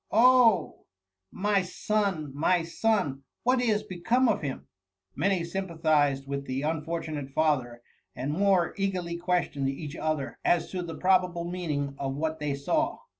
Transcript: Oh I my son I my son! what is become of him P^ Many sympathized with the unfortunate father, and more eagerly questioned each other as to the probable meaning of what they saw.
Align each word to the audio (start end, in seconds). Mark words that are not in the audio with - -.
Oh 0.09 0.79
I 0.79 0.81
my 1.31 1.61
son 1.61 2.33
I 2.35 2.39
my 2.39 2.63
son! 2.63 3.21
what 3.43 3.61
is 3.61 3.83
become 3.83 4.27
of 4.27 4.41
him 4.41 4.61
P^ 4.61 4.63
Many 5.15 5.43
sympathized 5.43 6.25
with 6.27 6.47
the 6.47 6.63
unfortunate 6.63 7.29
father, 7.29 7.83
and 8.15 8.33
more 8.33 8.73
eagerly 8.77 9.17
questioned 9.17 9.69
each 9.69 9.95
other 9.95 10.39
as 10.43 10.71
to 10.71 10.81
the 10.81 10.97
probable 10.97 11.43
meaning 11.45 11.95
of 11.99 12.15
what 12.15 12.39
they 12.39 12.55
saw. 12.55 12.97